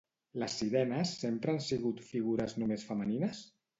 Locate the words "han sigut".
1.55-2.03